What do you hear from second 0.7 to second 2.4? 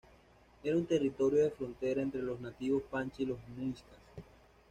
una territorio de frontera entre